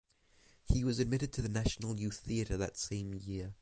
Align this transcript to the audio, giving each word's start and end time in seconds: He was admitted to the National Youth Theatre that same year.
He 0.65 0.83
was 0.83 0.97
admitted 0.97 1.31
to 1.33 1.43
the 1.43 1.47
National 1.47 1.95
Youth 1.95 2.21
Theatre 2.25 2.57
that 2.57 2.75
same 2.75 3.13
year. 3.13 3.53